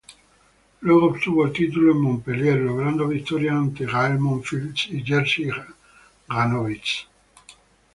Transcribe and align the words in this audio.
Luego 0.79 1.09
obtuvo 1.09 1.45
el 1.45 1.53
título 1.53 1.91
en 1.91 2.01
Montpellier, 2.01 2.55
logrando 2.57 3.07
victorias 3.07 3.53
ante 3.55 3.85
Gael 3.85 4.17
Monfils 4.17 4.87
y 4.89 5.03
Jerzy 5.03 5.47
Janowicz. 6.27 7.07